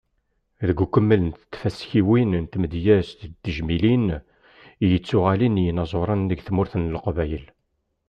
Deg 0.67 0.77
ukemmel 0.83 1.21
n 1.23 1.29
tfaskiwin 1.51 2.29
n 2.43 2.45
tmedyazt 2.51 3.19
d 3.31 3.33
tejmilin 3.43 4.07
i 4.83 4.85
yettuɣalen 4.91 5.59
i 5.61 5.63
yinaẓuren 5.65 6.21
deg 6.29 6.39
tmurt 6.47 6.73
n 6.77 6.89
Leqbayel. 6.93 7.45